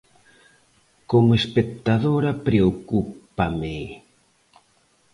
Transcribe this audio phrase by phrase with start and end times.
[1.11, 3.77] Como espectadora preocúpame.